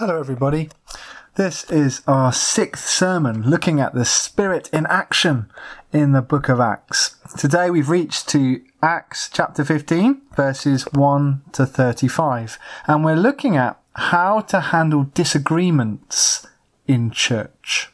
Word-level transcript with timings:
Hello, 0.00 0.18
everybody. 0.18 0.70
This 1.34 1.70
is 1.70 2.00
our 2.06 2.32
sixth 2.32 2.88
sermon 2.88 3.42
looking 3.42 3.80
at 3.80 3.92
the 3.92 4.06
Spirit 4.06 4.70
in 4.72 4.86
action 4.86 5.52
in 5.92 6.12
the 6.12 6.22
book 6.22 6.48
of 6.48 6.58
Acts. 6.58 7.16
Today 7.36 7.68
we've 7.68 7.90
reached 7.90 8.26
to 8.30 8.62
Acts 8.82 9.28
chapter 9.30 9.62
15, 9.62 10.22
verses 10.34 10.84
1 10.92 11.42
to 11.52 11.66
35, 11.66 12.58
and 12.86 13.04
we're 13.04 13.14
looking 13.14 13.58
at 13.58 13.78
how 13.94 14.40
to 14.40 14.60
handle 14.60 15.10
disagreements 15.12 16.46
in 16.86 17.10
church. 17.10 17.92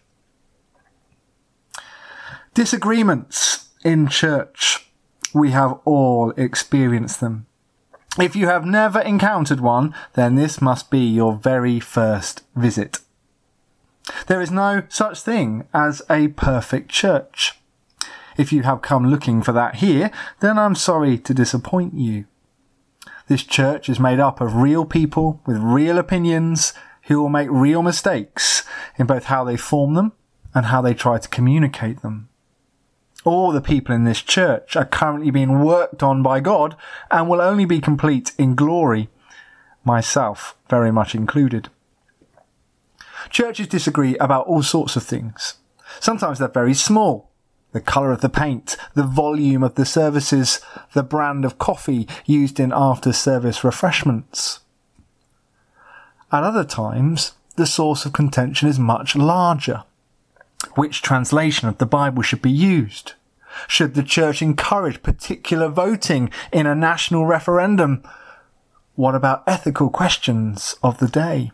Disagreements 2.54 3.70
in 3.84 4.06
church. 4.06 4.92
We 5.34 5.50
have 5.50 5.80
all 5.84 6.30
experienced 6.36 7.18
them. 7.18 7.46
If 8.18 8.34
you 8.34 8.46
have 8.46 8.64
never 8.64 9.00
encountered 9.00 9.60
one, 9.60 9.94
then 10.14 10.36
this 10.36 10.62
must 10.62 10.90
be 10.90 11.00
your 11.00 11.34
very 11.34 11.78
first 11.78 12.44
visit. 12.54 13.00
There 14.26 14.40
is 14.40 14.50
no 14.50 14.84
such 14.88 15.20
thing 15.20 15.68
as 15.74 16.00
a 16.08 16.28
perfect 16.28 16.88
church. 16.88 17.60
If 18.38 18.52
you 18.52 18.62
have 18.62 18.80
come 18.80 19.10
looking 19.10 19.42
for 19.42 19.52
that 19.52 19.76
here, 19.76 20.10
then 20.40 20.58
I'm 20.58 20.74
sorry 20.74 21.18
to 21.18 21.34
disappoint 21.34 21.94
you. 21.94 22.24
This 23.28 23.42
church 23.42 23.88
is 23.88 24.00
made 24.00 24.20
up 24.20 24.40
of 24.40 24.56
real 24.56 24.86
people 24.86 25.42
with 25.44 25.58
real 25.58 25.98
opinions 25.98 26.72
who 27.04 27.20
will 27.20 27.28
make 27.28 27.48
real 27.50 27.82
mistakes 27.82 28.64
in 28.96 29.06
both 29.06 29.24
how 29.24 29.44
they 29.44 29.56
form 29.56 29.94
them 29.94 30.12
and 30.54 30.66
how 30.66 30.80
they 30.80 30.94
try 30.94 31.18
to 31.18 31.28
communicate 31.28 32.00
them 32.00 32.28
all 33.26 33.50
the 33.50 33.60
people 33.60 33.94
in 33.94 34.04
this 34.04 34.22
church 34.22 34.76
are 34.76 34.84
currently 34.84 35.30
being 35.30 35.60
worked 35.60 36.02
on 36.02 36.22
by 36.22 36.40
God 36.40 36.76
and 37.10 37.28
will 37.28 37.40
only 37.40 37.64
be 37.64 37.80
complete 37.80 38.32
in 38.38 38.54
glory, 38.54 39.08
myself 39.84 40.56
very 40.68 40.92
much 40.92 41.14
included. 41.14 41.68
Churches 43.28 43.66
disagree 43.66 44.16
about 44.18 44.46
all 44.46 44.62
sorts 44.62 44.94
of 44.94 45.02
things. 45.02 45.54
Sometimes 45.98 46.38
they're 46.38 46.48
very 46.48 46.74
small. 46.74 47.30
The 47.72 47.80
colour 47.80 48.12
of 48.12 48.20
the 48.20 48.28
paint, 48.28 48.76
the 48.94 49.02
volume 49.02 49.62
of 49.62 49.74
the 49.74 49.84
services, 49.84 50.60
the 50.94 51.02
brand 51.02 51.44
of 51.44 51.58
coffee 51.58 52.06
used 52.24 52.60
in 52.60 52.72
after 52.72 53.12
service 53.12 53.64
refreshments. 53.64 54.60
At 56.30 56.44
other 56.44 56.64
times, 56.64 57.32
the 57.56 57.66
source 57.66 58.06
of 58.06 58.12
contention 58.12 58.68
is 58.68 58.78
much 58.78 59.16
larger. 59.16 59.82
Which 60.74 61.02
translation 61.02 61.68
of 61.68 61.78
the 61.78 61.86
Bible 61.86 62.22
should 62.22 62.42
be 62.42 62.50
used? 62.50 63.14
Should 63.68 63.94
the 63.94 64.02
church 64.02 64.42
encourage 64.42 65.02
particular 65.02 65.68
voting 65.68 66.30
in 66.52 66.66
a 66.66 66.74
national 66.74 67.26
referendum? 67.26 68.02
What 68.94 69.14
about 69.14 69.44
ethical 69.46 69.90
questions 69.90 70.76
of 70.82 70.98
the 70.98 71.08
day? 71.08 71.52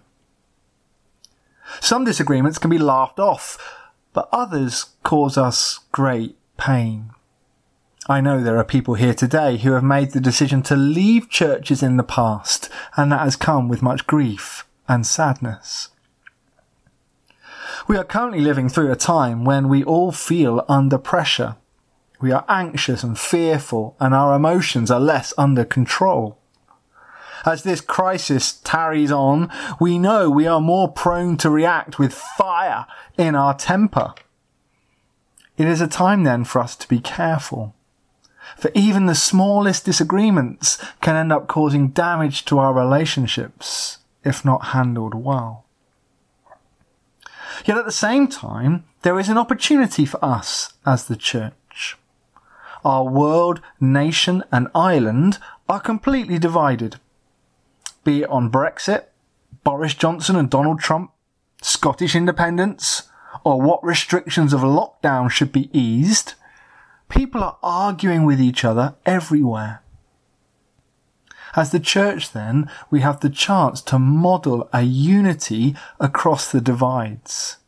Some 1.81 2.05
disagreements 2.05 2.59
can 2.59 2.71
be 2.71 2.79
laughed 2.79 3.19
off, 3.19 3.59
but 4.13 4.29
others 4.33 4.87
cause 5.03 5.39
us 5.39 5.81
great 5.91 6.37
pain. 6.57 7.11
I 8.09 8.21
know 8.21 8.43
there 8.43 8.59
are 8.59 8.65
people 8.65 8.95
here 8.95 9.15
today 9.15 9.59
who 9.59 9.73
have 9.73 9.85
made 9.85 10.11
the 10.11 10.21
decision 10.21 10.63
to 10.63 10.77
leave 10.77 11.31
churches 11.31 11.83
in 11.83 11.97
the 11.97 12.03
past, 12.03 12.69
and 12.97 13.13
that 13.13 13.21
has 13.21 13.37
come 13.37 13.69
with 13.69 13.81
much 13.81 14.07
grief 14.07 14.67
and 14.89 15.07
sadness. 15.07 15.89
We 17.87 17.97
are 17.97 18.05
currently 18.05 18.41
living 18.41 18.69
through 18.69 18.91
a 18.91 18.97
time 18.97 19.45
when 19.45 19.69
we 19.69 19.85
all 19.85 20.13
feel 20.13 20.65
under 20.69 20.99
pressure. 20.99 21.57
We 22.23 22.31
are 22.31 22.45
anxious 22.49 23.03
and 23.03 23.19
fearful, 23.19 23.97
and 23.99 24.15
our 24.15 24.37
emotions 24.37 24.93
are 24.93 25.01
less 25.01 25.35
under 25.37 25.65
control. 25.65 26.39
As 27.45 27.65
this 27.65 27.81
crisis 27.81 28.53
tarries 28.53 29.11
on, 29.11 29.51
we 29.81 29.99
know 29.99 30.31
we 30.31 30.47
are 30.47 30.61
more 30.61 30.87
prone 30.87 31.37
to 31.39 31.51
react 31.51 31.99
with 31.99 32.15
fire 32.15 32.87
in 33.19 33.35
our 33.35 33.55
temper. 33.55 34.15
It 35.57 35.67
is 35.67 35.81
a 35.81 35.89
time 35.89 36.23
then 36.23 36.45
for 36.45 36.61
us 36.61 36.77
to 36.77 36.89
be 36.89 37.01
careful. 37.01 37.75
For 38.57 38.71
even 38.73 39.07
the 39.07 39.17
smallest 39.17 39.85
disagreements 39.85 40.79
can 41.01 41.17
end 41.17 41.33
up 41.33 41.49
causing 41.49 41.89
damage 41.89 42.45
to 42.45 42.61
our 42.61 42.73
relationships 42.73 43.99
if 44.25 44.45
not 44.45 44.67
handled 44.67 45.15
well. 45.15 45.65
Yet 47.65 47.79
at 47.79 47.85
the 47.85 47.91
same 47.91 48.29
time, 48.29 48.85
there 49.03 49.19
is 49.19 49.29
an 49.29 49.39
opportunity 49.39 50.07
for 50.07 50.25
us 50.25 50.73
as 50.87 51.07
the 51.07 51.17
church. 51.17 51.55
Our 52.85 53.05
world, 53.05 53.61
nation, 53.81 54.43
and 54.51 54.69
island 54.75 55.39
are 55.69 55.81
completely 55.81 56.39
divided. 56.39 56.97
Be 58.05 58.23
it 58.23 58.29
on 58.29 58.51
Brexit, 58.51 59.05
Boris 59.65 59.95
Johnson 59.95 60.37
and 60.37 60.51
Donald 60.51 60.81
Trump, 60.81 61.13
Scottish 61.61 62.17
independence, 62.17 63.05
or 63.45 63.61
what 63.61 63.85
restrictions 63.85 64.53
of 64.53 64.61
lockdown 64.61 65.31
should 65.31 65.53
be 65.53 65.71
eased, 65.73 66.35
people 67.09 67.43
are 67.43 67.59
arguing 67.63 68.25
with 68.25 68.41
each 68.41 68.65
other 68.65 68.95
everywhere. 69.07 69.83
As 71.55 71.71
the 71.71 71.81
church, 71.81 72.33
then, 72.33 72.71
we 72.91 73.01
have 73.01 73.21
the 73.21 73.29
chance 73.29 73.83
to 73.83 73.99
model 73.99 74.69
a 74.73 74.83
unity 74.83 75.77
across 76.01 76.51
the 76.51 76.63
divides. 76.63 77.59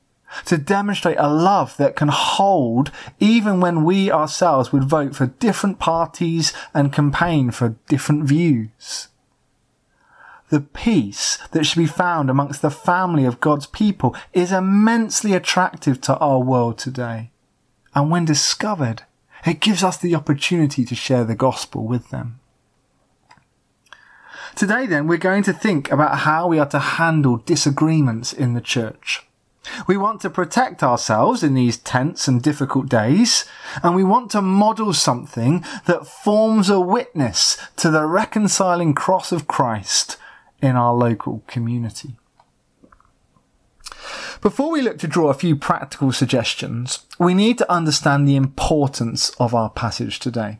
To 0.46 0.58
demonstrate 0.58 1.16
a 1.18 1.32
love 1.32 1.76
that 1.76 1.96
can 1.96 2.08
hold 2.08 2.90
even 3.20 3.60
when 3.60 3.84
we 3.84 4.10
ourselves 4.10 4.72
would 4.72 4.84
vote 4.84 5.14
for 5.14 5.26
different 5.26 5.78
parties 5.78 6.52
and 6.72 6.92
campaign 6.92 7.50
for 7.50 7.76
different 7.88 8.24
views. 8.24 9.08
The 10.50 10.60
peace 10.60 11.38
that 11.52 11.64
should 11.64 11.78
be 11.78 11.86
found 11.86 12.30
amongst 12.30 12.62
the 12.62 12.70
family 12.70 13.24
of 13.24 13.40
God's 13.40 13.66
people 13.66 14.14
is 14.32 14.52
immensely 14.52 15.32
attractive 15.32 16.00
to 16.02 16.16
our 16.18 16.38
world 16.38 16.78
today. 16.78 17.30
And 17.94 18.10
when 18.10 18.24
discovered, 18.24 19.02
it 19.46 19.60
gives 19.60 19.82
us 19.82 19.96
the 19.96 20.14
opportunity 20.14 20.84
to 20.84 20.94
share 20.94 21.24
the 21.24 21.34
gospel 21.34 21.84
with 21.86 22.10
them. 22.10 22.40
Today 24.54 24.86
then, 24.86 25.06
we're 25.06 25.18
going 25.18 25.42
to 25.44 25.52
think 25.52 25.90
about 25.90 26.18
how 26.18 26.46
we 26.46 26.58
are 26.58 26.68
to 26.68 26.78
handle 26.78 27.38
disagreements 27.38 28.32
in 28.32 28.54
the 28.54 28.60
church. 28.60 29.26
We 29.86 29.96
want 29.96 30.20
to 30.22 30.30
protect 30.30 30.82
ourselves 30.82 31.42
in 31.42 31.54
these 31.54 31.78
tense 31.78 32.28
and 32.28 32.42
difficult 32.42 32.88
days, 32.88 33.44
and 33.82 33.94
we 33.94 34.04
want 34.04 34.30
to 34.32 34.42
model 34.42 34.92
something 34.92 35.64
that 35.86 36.06
forms 36.06 36.68
a 36.70 36.80
witness 36.80 37.56
to 37.76 37.90
the 37.90 38.06
reconciling 38.06 38.94
cross 38.94 39.32
of 39.32 39.46
Christ 39.46 40.16
in 40.60 40.76
our 40.76 40.94
local 40.94 41.42
community. 41.46 42.16
Before 44.40 44.70
we 44.70 44.82
look 44.82 44.98
to 44.98 45.08
draw 45.08 45.28
a 45.28 45.34
few 45.34 45.56
practical 45.56 46.12
suggestions, 46.12 47.06
we 47.18 47.32
need 47.32 47.56
to 47.58 47.72
understand 47.72 48.28
the 48.28 48.36
importance 48.36 49.30
of 49.40 49.54
our 49.54 49.70
passage 49.70 50.18
today. 50.18 50.58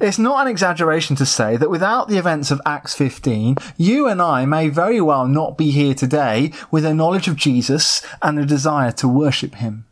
It's 0.00 0.18
not 0.18 0.40
an 0.40 0.50
exaggeration 0.50 1.16
to 1.16 1.26
say 1.26 1.56
that 1.56 1.70
without 1.70 2.08
the 2.08 2.16
events 2.16 2.50
of 2.50 2.62
Acts 2.64 2.94
15, 2.94 3.56
you 3.76 4.08
and 4.08 4.22
I 4.22 4.46
may 4.46 4.68
very 4.68 5.00
well 5.00 5.26
not 5.26 5.58
be 5.58 5.70
here 5.70 5.94
today 5.94 6.52
with 6.70 6.84
a 6.84 6.94
knowledge 6.94 7.28
of 7.28 7.36
Jesus 7.36 8.04
and 8.22 8.38
a 8.38 8.46
desire 8.46 8.92
to 8.92 9.08
worship 9.08 9.56
him. 9.56 9.84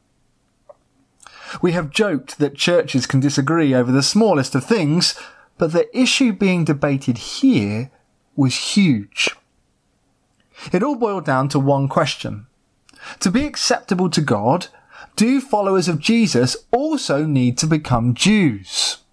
We 1.60 1.72
have 1.72 1.90
joked 1.90 2.38
that 2.38 2.56
churches 2.56 3.06
can 3.06 3.20
disagree 3.20 3.74
over 3.74 3.92
the 3.92 4.02
smallest 4.02 4.54
of 4.54 4.64
things, 4.64 5.20
but 5.58 5.72
the 5.72 5.96
issue 5.96 6.32
being 6.32 6.64
debated 6.64 7.18
here 7.18 7.90
was 8.34 8.74
huge. 8.74 9.30
It 10.72 10.82
all 10.82 10.96
boiled 10.96 11.26
down 11.26 11.48
to 11.50 11.58
one 11.58 11.88
question. 11.88 12.46
To 13.20 13.30
be 13.30 13.44
acceptable 13.44 14.08
to 14.10 14.22
God, 14.22 14.68
do 15.14 15.40
followers 15.40 15.88
of 15.88 16.00
Jesus 16.00 16.56
also 16.72 17.26
need 17.26 17.58
to 17.58 17.66
become 17.66 18.14
Jews? 18.14 19.03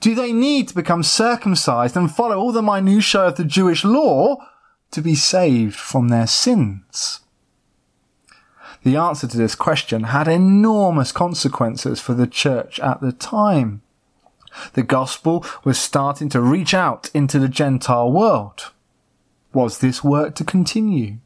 Do 0.00 0.14
they 0.14 0.32
need 0.32 0.68
to 0.68 0.74
become 0.74 1.02
circumcised 1.02 1.96
and 1.96 2.10
follow 2.10 2.36
all 2.38 2.52
the 2.52 2.62
minutiae 2.62 3.22
of 3.22 3.36
the 3.36 3.44
Jewish 3.44 3.84
law 3.84 4.36
to 4.90 5.02
be 5.02 5.14
saved 5.14 5.76
from 5.76 6.08
their 6.08 6.26
sins? 6.26 7.20
The 8.84 8.96
answer 8.96 9.26
to 9.26 9.36
this 9.36 9.54
question 9.54 10.04
had 10.04 10.28
enormous 10.28 11.12
consequences 11.12 12.00
for 12.00 12.14
the 12.14 12.26
church 12.26 12.78
at 12.80 13.00
the 13.00 13.12
time. 13.12 13.82
The 14.74 14.82
gospel 14.82 15.44
was 15.64 15.78
starting 15.78 16.28
to 16.30 16.40
reach 16.40 16.74
out 16.74 17.10
into 17.12 17.38
the 17.38 17.48
Gentile 17.48 18.10
world. 18.10 18.70
Was 19.52 19.78
this 19.78 20.04
work 20.04 20.34
to 20.36 20.44
continue? 20.44 21.18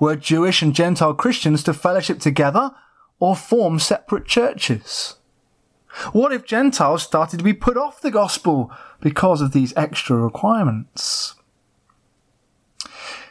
Were 0.00 0.16
Jewish 0.16 0.62
and 0.62 0.74
Gentile 0.74 1.14
Christians 1.14 1.62
to 1.64 1.74
fellowship 1.74 2.20
together 2.20 2.72
or 3.20 3.36
form 3.36 3.78
separate 3.78 4.26
churches? 4.26 5.17
What 6.12 6.32
if 6.32 6.44
Gentiles 6.44 7.02
started 7.02 7.38
to 7.38 7.44
be 7.44 7.52
put 7.52 7.76
off 7.76 8.00
the 8.00 8.10
gospel 8.10 8.72
because 9.00 9.40
of 9.40 9.52
these 9.52 9.72
extra 9.76 10.16
requirements? 10.16 11.34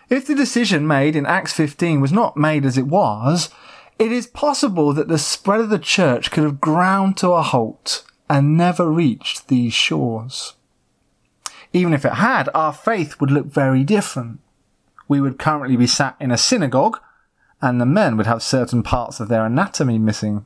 If 0.10 0.26
the 0.26 0.36
decision 0.36 0.88
made 0.88 1.16
in 1.16 1.26
Acts 1.26 1.54
15 1.54 2.00
was 2.00 2.14
not 2.14 2.38
made 2.38 2.66
as 2.66 2.78
it 2.78 2.88
was, 2.88 3.50
it 4.00 4.12
is 4.12 4.28
possible 4.28 4.94
that 4.94 5.08
the 5.08 5.18
spread 5.18 5.60
of 5.60 5.70
the 5.70 5.80
church 5.80 6.32
could 6.32 6.44
have 6.44 6.62
ground 6.62 7.18
to 7.18 7.32
a 7.32 7.42
halt 7.42 8.06
and 8.30 8.58
never 8.58 8.90
reached 8.90 9.48
these 9.48 9.74
shores. 9.74 10.54
Even 11.74 11.94
if 11.94 12.06
it 12.06 12.14
had, 12.14 12.50
our 12.54 12.74
faith 12.74 13.20
would 13.20 13.32
look 13.32 13.48
very 13.48 13.84
different. 13.84 14.40
we 15.10 15.22
would 15.22 15.40
currently 15.40 15.78
be 15.78 15.88
sat 15.88 16.18
in 16.20 16.32
a 16.32 16.38
synagogue 16.38 17.00
and 17.62 17.80
the 17.80 17.86
men 17.86 18.18
would 18.18 18.28
have 18.28 18.44
certain 18.44 18.84
parts 18.84 19.20
of 19.20 19.30
their 19.30 19.46
anatomy 19.46 19.98
missing. 19.98 20.46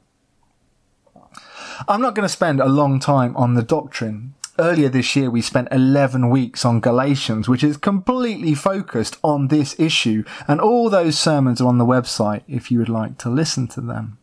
I'm 1.88 2.02
not 2.02 2.16
going 2.16 2.26
to 2.26 2.30
spend 2.30 2.60
a 2.60 2.68
long 2.68 3.00
time 3.00 3.36
on 3.36 3.54
the 3.54 3.64
doctrine. 3.64 4.36
Earlier 4.60 4.90
this 4.90 5.16
year, 5.16 5.32
we 5.32 5.42
spent 5.42 5.70
11 5.72 6.30
weeks 6.30 6.66
on 6.66 6.82
Galatians, 6.82 7.48
which 7.48 7.64
is 7.64 7.78
completely 7.78 8.54
focused 8.54 9.18
on 9.24 9.48
this 9.48 9.80
issue, 9.80 10.24
and 10.48 10.62
all 10.62 10.90
those 10.90 11.18
sermons 11.18 11.62
are 11.62 11.68
on 11.68 11.78
the 11.78 11.86
website 11.86 12.44
if 12.48 12.70
you 12.70 12.80
would 12.80 12.90
like 12.90 13.18
to 13.20 13.30
listen 13.30 13.68
to 13.70 13.82
them. 13.82 14.18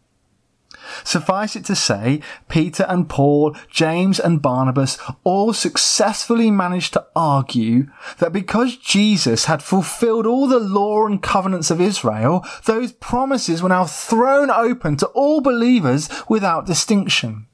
Suffice 1.03 1.57
it 1.57 1.65
to 1.67 1.75
say, 1.75 2.21
Peter 2.49 2.85
and 2.89 3.09
Paul, 3.09 3.57
James 3.69 4.21
and 4.21 4.41
Barnabas 4.41 4.97
all 5.25 5.53
successfully 5.53 6.51
managed 6.51 6.93
to 6.93 7.07
argue 7.17 7.89
that 8.19 8.33
because 8.33 8.77
Jesus 8.77 9.47
had 9.47 9.63
fulfilled 9.63 10.27
all 10.27 10.47
the 10.47 10.61
law 10.61 11.07
and 11.07 11.23
covenants 11.23 11.71
of 11.71 11.81
Israel, 11.81 12.45
those 12.67 12.93
promises 12.93 13.63
were 13.63 13.69
now 13.71 13.85
thrown 13.87 14.51
open 14.51 14.97
to 14.99 15.07
all 15.09 15.41
believers 15.41 16.09
without 16.29 16.65
distinction. 16.65 17.48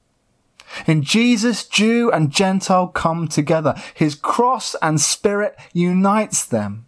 In 0.86 1.02
Jesus, 1.02 1.66
Jew 1.66 2.10
and 2.12 2.30
Gentile 2.30 2.88
come 2.88 3.28
together. 3.28 3.74
His 3.94 4.14
cross 4.14 4.74
and 4.82 5.00
spirit 5.00 5.56
unites 5.72 6.44
them. 6.44 6.86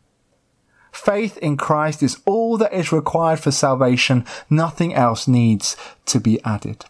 Faith 0.93 1.37
in 1.39 1.57
Christ 1.57 2.03
is 2.03 2.21
all 2.25 2.57
that 2.57 2.73
is 2.73 2.91
required 2.91 3.41
for 3.41 3.51
salvation. 3.51 4.25
Nothing 4.49 4.95
else 4.95 5.29
needs 5.29 5.77
to 6.07 6.19
be 6.19 6.43
added. 6.43 6.87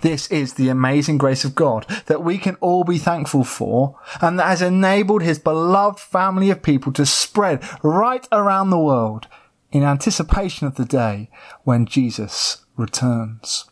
This 0.00 0.26
is 0.28 0.54
the 0.54 0.68
amazing 0.68 1.18
grace 1.18 1.44
of 1.44 1.54
God 1.54 1.86
that 2.06 2.22
we 2.22 2.38
can 2.38 2.56
all 2.56 2.84
be 2.84 2.98
thankful 2.98 3.44
for 3.44 3.98
and 4.20 4.38
that 4.38 4.46
has 4.46 4.62
enabled 4.62 5.22
his 5.22 5.38
beloved 5.38 6.00
family 6.00 6.50
of 6.50 6.62
people 6.62 6.92
to 6.94 7.06
spread 7.06 7.62
right 7.82 8.26
around 8.32 8.70
the 8.70 8.78
world 8.78 9.26
in 9.72 9.82
anticipation 9.82 10.66
of 10.66 10.76
the 10.76 10.84
day 10.84 11.28
when 11.64 11.86
Jesus 11.86 12.64
returns. 12.76 13.68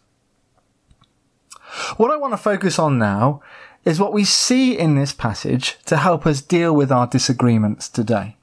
What 1.97 2.11
I 2.11 2.17
want 2.17 2.33
to 2.33 2.39
focus 2.39 2.79
on 2.79 2.99
now 2.99 3.43
is 3.85 3.99
what 3.99 4.13
we 4.13 4.25
see 4.25 4.79
in 4.79 4.95
this 4.95 5.13
passage 5.13 5.79
to 5.87 5.97
help 5.97 6.27
us 6.27 6.41
deal 6.41 6.75
with 6.75 6.93
our 6.93 7.07
disagreements 7.07 7.89
today 7.89 8.37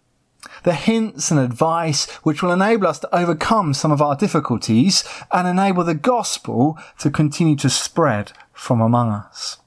the 0.64 0.74
hints 0.74 1.32
and 1.32 1.40
advice 1.40 2.10
which 2.24 2.42
will 2.42 2.52
enable 2.52 2.88
us 2.88 3.00
to 3.00 3.16
overcome 3.16 3.74
some 3.74 3.92
of 3.92 4.02
our 4.02 4.16
difficulties 4.16 5.08
and 5.32 5.48
enable 5.48 5.84
the 5.84 5.94
gospel 5.94 6.78
to 6.98 7.10
continue 7.10 7.56
to 7.56 7.70
spread 7.70 8.32
from 8.54 8.82
among 8.82 9.12
us. 9.12 9.58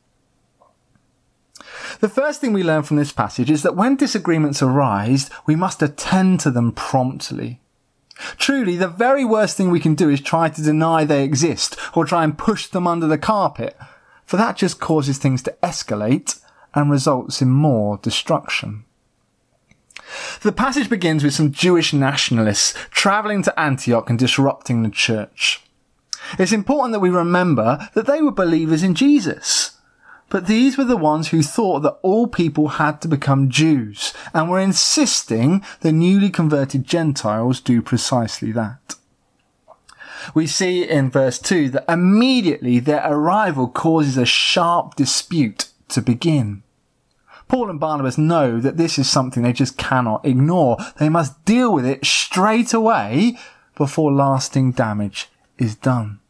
The 2.00 2.08
first 2.08 2.40
thing 2.40 2.52
we 2.52 2.62
learn 2.62 2.82
from 2.82 2.96
this 2.96 3.12
passage 3.12 3.50
is 3.50 3.62
that 3.62 3.76
when 3.76 3.96
disagreements 3.96 4.62
arise, 4.62 5.30
we 5.46 5.56
must 5.56 5.82
attend 5.82 6.40
to 6.40 6.50
them 6.50 6.72
promptly. 6.72 7.60
Truly, 8.38 8.76
the 8.76 8.88
very 8.88 9.24
worst 9.24 9.56
thing 9.56 9.70
we 9.70 9.80
can 9.80 9.94
do 9.94 10.08
is 10.08 10.20
try 10.20 10.48
to 10.48 10.62
deny 10.62 11.04
they 11.04 11.24
exist 11.24 11.76
or 11.94 12.04
try 12.04 12.24
and 12.24 12.38
push 12.38 12.66
them 12.66 12.86
under 12.86 13.06
the 13.06 13.18
carpet, 13.18 13.76
for 14.24 14.36
that 14.36 14.56
just 14.56 14.80
causes 14.80 15.18
things 15.18 15.42
to 15.42 15.56
escalate 15.62 16.40
and 16.74 16.90
results 16.90 17.42
in 17.42 17.50
more 17.50 17.98
destruction. 17.98 18.84
The 20.42 20.52
passage 20.52 20.88
begins 20.88 21.24
with 21.24 21.34
some 21.34 21.52
Jewish 21.52 21.92
nationalists 21.92 22.74
travelling 22.90 23.42
to 23.42 23.60
Antioch 23.60 24.10
and 24.10 24.18
disrupting 24.18 24.82
the 24.82 24.90
church. 24.90 25.62
It's 26.38 26.52
important 26.52 26.92
that 26.92 27.00
we 27.00 27.10
remember 27.10 27.88
that 27.94 28.06
they 28.06 28.22
were 28.22 28.30
believers 28.30 28.82
in 28.82 28.94
Jesus. 28.94 29.78
But 30.32 30.46
these 30.46 30.78
were 30.78 30.84
the 30.84 30.96
ones 30.96 31.28
who 31.28 31.42
thought 31.42 31.80
that 31.80 31.98
all 32.00 32.26
people 32.26 32.68
had 32.68 33.02
to 33.02 33.08
become 33.08 33.50
Jews 33.50 34.14
and 34.32 34.48
were 34.48 34.58
insisting 34.58 35.62
the 35.80 35.92
newly 35.92 36.30
converted 36.30 36.86
Gentiles 36.86 37.60
do 37.60 37.82
precisely 37.82 38.50
that. 38.52 38.94
We 40.34 40.46
see 40.46 40.88
in 40.88 41.10
verse 41.10 41.38
2 41.38 41.68
that 41.70 41.84
immediately 41.86 42.78
their 42.78 43.06
arrival 43.06 43.68
causes 43.68 44.16
a 44.16 44.24
sharp 44.24 44.94
dispute 44.94 45.68
to 45.88 46.00
begin. 46.00 46.62
Paul 47.46 47.68
and 47.68 47.78
Barnabas 47.78 48.16
know 48.16 48.58
that 48.58 48.78
this 48.78 48.98
is 48.98 49.10
something 49.10 49.42
they 49.42 49.52
just 49.52 49.76
cannot 49.76 50.24
ignore. 50.24 50.78
They 50.96 51.10
must 51.10 51.44
deal 51.44 51.74
with 51.74 51.84
it 51.84 52.06
straight 52.06 52.72
away 52.72 53.36
before 53.76 54.10
lasting 54.10 54.72
damage 54.72 55.28
is 55.58 55.76
done. 55.76 56.21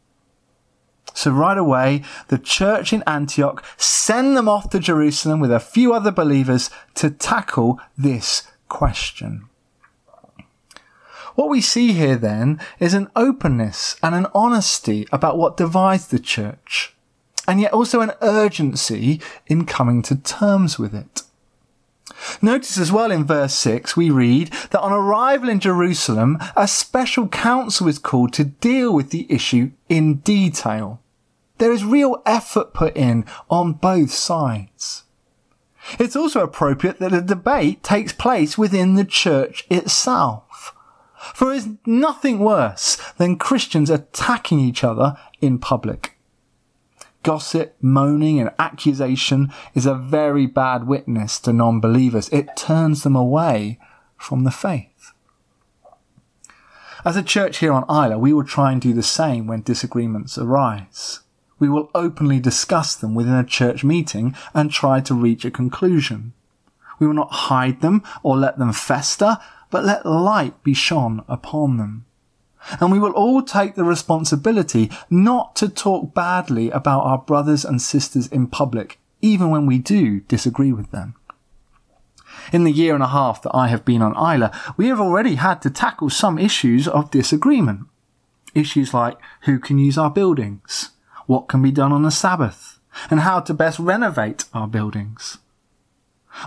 So 1.13 1.31
right 1.31 1.57
away, 1.57 2.03
the 2.27 2.37
church 2.37 2.91
in 2.91 3.03
Antioch 3.05 3.63
send 3.77 4.35
them 4.35 4.49
off 4.49 4.69
to 4.71 4.79
Jerusalem 4.79 5.39
with 5.39 5.51
a 5.51 5.59
few 5.59 5.93
other 5.93 6.11
believers 6.11 6.69
to 6.95 7.09
tackle 7.09 7.79
this 7.97 8.47
question. 8.67 9.47
What 11.35 11.49
we 11.49 11.61
see 11.61 11.93
here 11.93 12.15
then 12.15 12.59
is 12.79 12.93
an 12.93 13.09
openness 13.15 13.95
and 14.03 14.13
an 14.13 14.27
honesty 14.35 15.07
about 15.11 15.37
what 15.37 15.57
divides 15.57 16.07
the 16.07 16.19
church 16.19 16.93
and 17.47 17.59
yet 17.59 17.73
also 17.73 18.01
an 18.01 18.13
urgency 18.21 19.19
in 19.47 19.65
coming 19.65 20.01
to 20.03 20.15
terms 20.15 20.79
with 20.79 20.93
it. 20.93 21.23
Notice 22.41 22.77
as 22.77 22.91
well 22.91 23.11
in 23.11 23.25
verse 23.25 23.53
6 23.55 23.97
we 23.97 24.09
read 24.09 24.49
that 24.71 24.81
on 24.81 24.91
arrival 24.91 25.49
in 25.49 25.59
Jerusalem, 25.59 26.37
a 26.55 26.67
special 26.67 27.27
council 27.27 27.87
is 27.87 27.99
called 27.99 28.33
to 28.33 28.45
deal 28.45 28.93
with 28.93 29.09
the 29.09 29.25
issue 29.29 29.71
in 29.89 30.15
detail. 30.15 30.99
There 31.57 31.71
is 31.71 31.83
real 31.83 32.21
effort 32.25 32.73
put 32.73 32.95
in 32.97 33.25
on 33.49 33.73
both 33.73 34.11
sides. 34.11 35.03
It's 35.99 36.15
also 36.15 36.41
appropriate 36.41 36.99
that 36.99 37.13
a 37.13 37.21
debate 37.21 37.83
takes 37.83 38.13
place 38.13 38.57
within 38.57 38.95
the 38.95 39.05
church 39.05 39.65
itself. 39.69 40.73
For 41.33 41.45
there 41.45 41.55
is 41.55 41.69
nothing 41.85 42.39
worse 42.39 42.97
than 43.17 43.37
Christians 43.37 43.89
attacking 43.89 44.59
each 44.59 44.83
other 44.83 45.17
in 45.41 45.59
public 45.59 46.13
gossip, 47.23 47.75
moaning, 47.81 48.39
and 48.39 48.51
accusation 48.59 49.51
is 49.73 49.85
a 49.85 49.95
very 49.95 50.45
bad 50.45 50.85
witness 50.85 51.39
to 51.39 51.53
non 51.53 51.79
believers. 51.79 52.29
It 52.29 52.55
turns 52.55 53.03
them 53.03 53.15
away 53.15 53.79
from 54.17 54.43
the 54.43 54.51
faith. 54.51 55.13
As 57.03 57.17
a 57.17 57.23
church 57.23 57.57
here 57.57 57.73
on 57.73 57.85
Islay, 57.89 58.15
we 58.15 58.33
will 58.33 58.45
try 58.45 58.71
and 58.71 58.79
do 58.79 58.93
the 58.93 59.03
same 59.03 59.47
when 59.47 59.61
disagreements 59.61 60.37
arise. 60.37 61.21
We 61.63 61.69
will 61.69 61.89
openly 61.95 62.41
discuss 62.41 62.93
them 62.93 63.15
within 63.15 63.35
a 63.35 63.43
church 63.45 63.85
meeting 63.85 64.35
and 64.53 64.69
try 64.69 64.99
to 64.99 65.13
reach 65.13 65.45
a 65.45 65.49
conclusion. 65.49 66.33
We 66.99 67.07
will 67.07 67.13
not 67.13 67.31
hide 67.31 67.79
them 67.79 68.03
or 68.21 68.35
let 68.35 68.57
them 68.57 68.73
fester, 68.73 69.37
but 69.71 69.85
let 69.85 70.05
light 70.05 70.61
be 70.61 70.73
shone 70.73 71.23
upon 71.25 71.77
them. 71.77 72.03
And 72.81 72.91
we 72.91 72.99
will 72.99 73.13
all 73.13 73.41
take 73.41 73.75
the 73.75 73.85
responsibility 73.85 74.91
not 75.09 75.55
to 75.55 75.69
talk 75.69 76.13
badly 76.13 76.69
about 76.69 77.05
our 77.05 77.19
brothers 77.19 77.63
and 77.63 77.81
sisters 77.81 78.27
in 78.27 78.47
public, 78.47 78.99
even 79.21 79.49
when 79.49 79.65
we 79.65 79.77
do 79.79 80.19
disagree 80.19 80.73
with 80.73 80.91
them. 80.91 81.15
In 82.51 82.65
the 82.65 82.73
year 82.73 82.93
and 82.93 83.03
a 83.03 83.07
half 83.07 83.41
that 83.43 83.55
I 83.55 83.69
have 83.69 83.85
been 83.85 84.01
on 84.01 84.17
Islay, 84.17 84.49
we 84.75 84.87
have 84.87 84.99
already 84.99 85.35
had 85.35 85.61
to 85.61 85.69
tackle 85.69 86.09
some 86.09 86.37
issues 86.37 86.89
of 86.89 87.09
disagreement. 87.09 87.87
Issues 88.53 88.93
like 88.93 89.17
who 89.43 89.59
can 89.59 89.79
use 89.79 89.97
our 89.97 90.11
buildings, 90.11 90.89
what 91.25 91.47
can 91.47 91.61
be 91.61 91.71
done 91.71 91.91
on 91.91 92.03
the 92.03 92.11
Sabbath, 92.11 92.79
and 93.09 93.21
how 93.21 93.39
to 93.39 93.53
best 93.53 93.79
renovate 93.79 94.45
our 94.53 94.67
buildings. 94.67 95.37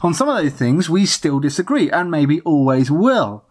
On 0.02 0.14
some 0.14 0.28
of 0.28 0.36
those 0.36 0.52
things, 0.52 0.90
we 0.90 1.06
still 1.06 1.40
disagree 1.40 1.90
and 1.90 2.10
maybe 2.10 2.40
always 2.40 2.90
will 2.90 3.46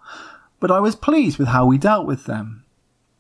but 0.60 0.72
I 0.72 0.80
was 0.80 0.96
pleased 0.96 1.38
with 1.38 1.50
how 1.50 1.66
we 1.66 1.78
dealt 1.78 2.08
with 2.08 2.26
them. 2.26 2.64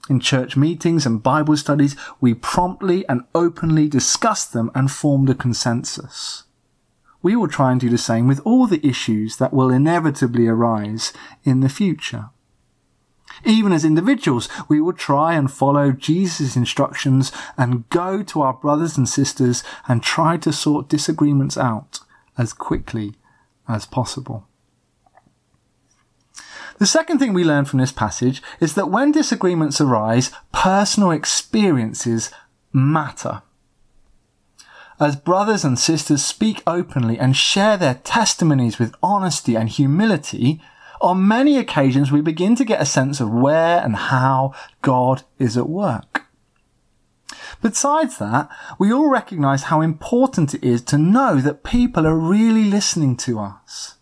In 0.09 0.19
church 0.19 0.55
meetings 0.55 1.05
and 1.05 1.21
Bible 1.21 1.57
studies, 1.57 1.95
we 2.21 2.33
promptly 2.33 3.07
and 3.07 3.23
openly 3.33 3.87
discussed 3.87 4.53
them 4.53 4.71
and 4.75 4.91
formed 4.91 5.29
a 5.29 5.35
consensus. 5.35 6.43
We 7.21 7.35
will 7.35 7.47
try 7.47 7.71
and 7.71 7.79
do 7.79 7.89
the 7.89 7.97
same 7.97 8.27
with 8.27 8.39
all 8.45 8.67
the 8.67 8.83
issues 8.83 9.37
that 9.37 9.53
will 9.53 9.71
inevitably 9.71 10.47
arise 10.47 11.11
in 11.43 11.59
the 11.59 11.69
future. 11.69 12.29
Even 13.43 13.73
as 13.73 13.83
individuals, 13.83 14.47
we 14.69 14.79
will 14.79 14.93
try 14.93 15.33
and 15.33 15.51
follow 15.51 15.91
Jesus' 15.91 16.55
instructions 16.55 17.31
and 17.57 17.87
go 17.89 18.23
to 18.23 18.41
our 18.41 18.53
brothers 18.53 18.97
and 18.97 19.09
sisters 19.09 19.63
and 19.87 20.01
try 20.01 20.37
to 20.37 20.53
sort 20.53 20.87
disagreements 20.87 21.57
out 21.57 21.99
as 22.37 22.53
quickly 22.53 23.15
as 23.67 23.85
possible. 23.85 24.47
The 26.77 26.85
second 26.85 27.19
thing 27.19 27.33
we 27.33 27.45
learn 27.45 27.65
from 27.65 27.79
this 27.79 27.93
passage 27.93 28.41
is 28.59 28.75
that 28.75 28.91
when 28.91 29.11
disagreements 29.11 29.79
arise, 29.79 30.31
personal 30.51 31.11
experiences 31.11 32.31
matter. 32.73 33.41
As 34.99 35.15
brothers 35.15 35.63
and 35.63 35.79
sisters 35.79 36.23
speak 36.23 36.63
openly 36.67 37.17
and 37.17 37.35
share 37.35 37.77
their 37.77 37.95
testimonies 37.95 38.79
with 38.79 38.95
honesty 39.01 39.55
and 39.55 39.69
humility, 39.69 40.61
on 41.01 41.27
many 41.27 41.57
occasions 41.57 42.11
we 42.11 42.21
begin 42.21 42.55
to 42.55 42.65
get 42.65 42.81
a 42.81 42.85
sense 42.85 43.19
of 43.19 43.29
where 43.29 43.79
and 43.79 43.95
how 43.95 44.53
God 44.81 45.23
is 45.39 45.57
at 45.57 45.69
work. 45.69 46.23
Besides 47.61 48.17
that, 48.17 48.49
we 48.77 48.91
all 48.91 49.09
recognize 49.09 49.63
how 49.63 49.81
important 49.81 50.53
it 50.53 50.63
is 50.63 50.81
to 50.83 50.97
know 50.97 51.41
that 51.41 51.63
people 51.63 52.05
are 52.05 52.17
really 52.17 52.65
listening 52.65 53.15
to 53.17 53.39
us. 53.39 53.95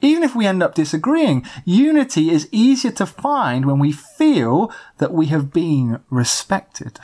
Even 0.00 0.22
if 0.22 0.36
we 0.36 0.46
end 0.46 0.62
up 0.62 0.74
disagreeing, 0.74 1.44
unity 1.64 2.30
is 2.30 2.48
easier 2.52 2.92
to 2.92 3.06
find 3.06 3.64
when 3.64 3.78
we 3.78 3.92
feel 3.92 4.70
that 4.98 5.12
we 5.12 5.26
have 5.26 5.52
been 5.52 6.00
respected. 6.10 7.00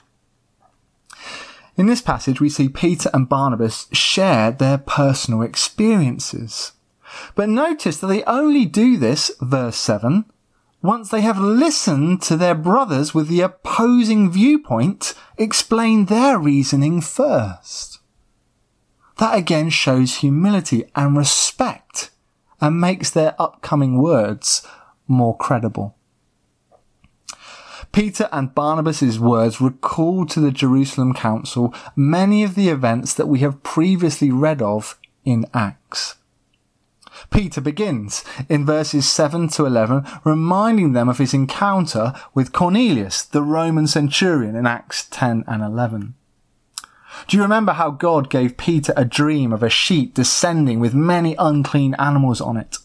In 1.76 1.86
this 1.86 2.02
passage, 2.02 2.40
we 2.40 2.50
see 2.50 2.68
Peter 2.68 3.10
and 3.14 3.28
Barnabas 3.28 3.86
share 3.92 4.50
their 4.50 4.76
personal 4.76 5.40
experiences. 5.40 6.72
But 7.34 7.48
notice 7.48 7.98
that 7.98 8.06
they 8.06 8.24
only 8.24 8.64
do 8.64 8.96
this, 8.96 9.30
verse 9.40 9.76
7, 9.76 10.24
once 10.82 11.10
they 11.10 11.20
have 11.20 11.38
listened 11.38 12.20
to 12.22 12.36
their 12.36 12.54
brothers 12.54 13.14
with 13.14 13.28
the 13.28 13.40
opposing 13.40 14.30
viewpoint 14.30 15.14
explain 15.38 16.06
their 16.06 16.38
reasoning 16.38 17.00
first. 17.00 18.00
That 19.18 19.36
again 19.36 19.70
shows 19.70 20.16
humility 20.16 20.84
and 20.96 21.16
respect 21.16 22.10
and 22.60 22.80
makes 22.80 23.10
their 23.10 23.34
upcoming 23.40 23.98
words 23.98 24.66
more 25.06 25.36
credible. 25.36 25.96
Peter 27.92 28.28
and 28.32 28.54
Barnabas' 28.54 29.18
words 29.18 29.60
recall 29.60 30.24
to 30.26 30.40
the 30.40 30.50
Jerusalem 30.50 31.12
Council 31.12 31.74
many 31.94 32.42
of 32.42 32.54
the 32.54 32.70
events 32.70 33.14
that 33.14 33.28
we 33.28 33.40
have 33.40 33.62
previously 33.62 34.30
read 34.30 34.62
of 34.62 34.98
in 35.24 35.44
Acts. 35.52 36.16
Peter 37.30 37.60
begins 37.60 38.24
in 38.48 38.66
verses 38.66 39.08
7 39.08 39.48
to 39.48 39.66
11, 39.66 40.04
reminding 40.24 40.92
them 40.92 41.08
of 41.08 41.18
his 41.18 41.34
encounter 41.34 42.12
with 42.34 42.52
Cornelius, 42.52 43.22
the 43.22 43.42
Roman 43.42 43.86
centurion 43.86 44.56
in 44.56 44.66
Acts 44.66 45.06
10 45.10 45.44
and 45.46 45.62
11. 45.62 46.14
Do 47.28 47.36
you 47.36 47.42
remember 47.42 47.72
how 47.72 47.90
God 47.90 48.30
gave 48.30 48.56
Peter 48.56 48.92
a 48.96 49.04
dream 49.04 49.52
of 49.52 49.62
a 49.62 49.68
sheep 49.68 50.14
descending 50.14 50.80
with 50.80 50.94
many 50.94 51.34
unclean 51.38 51.94
animals 51.98 52.40
on 52.40 52.56
it? 52.56 52.78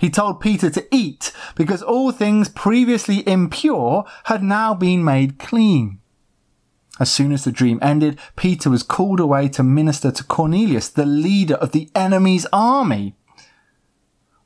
He 0.00 0.10
told 0.10 0.40
Peter 0.40 0.68
to 0.70 0.86
eat 0.94 1.32
because 1.54 1.82
all 1.82 2.12
things 2.12 2.48
previously 2.48 3.26
impure 3.26 4.04
had 4.24 4.42
now 4.42 4.74
been 4.74 5.02
made 5.04 5.38
clean. 5.38 6.00
As 6.98 7.10
soon 7.10 7.32
as 7.32 7.44
the 7.44 7.52
dream 7.52 7.78
ended, 7.80 8.18
Peter 8.36 8.68
was 8.68 8.82
called 8.82 9.20
away 9.20 9.48
to 9.50 9.62
minister 9.62 10.10
to 10.10 10.24
Cornelius, 10.24 10.88
the 10.88 11.06
leader 11.06 11.54
of 11.54 11.72
the 11.72 11.88
enemy's 11.94 12.46
army. 12.52 13.14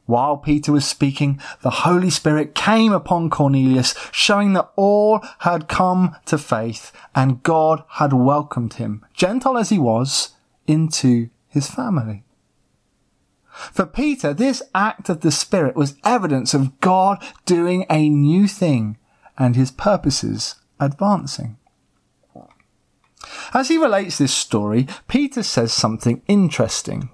While 0.07 0.37
Peter 0.37 0.71
was 0.71 0.85
speaking, 0.85 1.41
the 1.63 1.71
Holy 1.71 2.11
Spirit 2.11 2.55
came 2.55 2.93
upon 2.93 3.31
Cornelius, 3.31 3.95
showing 4.13 4.53
that 4.53 4.71
all 4.77 5.25
had 5.41 5.69
come 5.69 6.17
to 6.27 6.37
faith 6.37 6.93
and 7.15 7.43
God 7.43 7.85
had 7.89 8.13
welcomed 8.13 8.75
him, 8.75 9.05
Gentile 9.15 9.57
as 9.57 9.71
he 9.71 9.79
was, 9.79 10.31
into 10.67 11.31
his 11.49 11.71
family. 11.71 12.25
For 13.55 13.87
Peter, 13.87 14.35
this 14.35 14.63
act 14.75 15.09
of 15.09 15.21
the 15.21 15.31
Spirit 15.31 15.77
was 15.77 15.97
evidence 16.05 16.55
of 16.55 16.81
God 16.81 17.25
doing 17.47 17.87
a 17.89 18.09
new 18.09 18.49
thing 18.49 18.99
and 19.39 19.57
his 19.57 19.71
purposes 19.71 20.57
advancing. 20.81 21.57
As 23.55 23.69
he 23.69 23.79
relates 23.79 24.19
this 24.19 24.35
story, 24.35 24.87
Peter 25.09 25.43
says 25.43 25.73
something 25.73 26.23
interesting. 26.27 27.11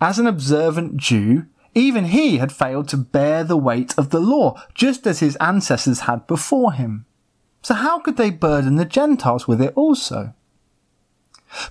As 0.00 0.18
an 0.18 0.26
observant 0.26 0.96
Jew, 0.96 1.46
even 1.74 2.06
he 2.06 2.38
had 2.38 2.52
failed 2.52 2.88
to 2.88 2.96
bear 2.96 3.44
the 3.44 3.56
weight 3.56 3.94
of 3.96 4.10
the 4.10 4.20
law, 4.20 4.60
just 4.74 5.06
as 5.06 5.20
his 5.20 5.36
ancestors 5.36 6.00
had 6.00 6.26
before 6.26 6.72
him. 6.72 7.06
So 7.62 7.74
how 7.74 8.00
could 8.00 8.16
they 8.16 8.30
burden 8.30 8.76
the 8.76 8.84
Gentiles 8.84 9.46
with 9.46 9.60
it 9.60 9.72
also? 9.76 10.34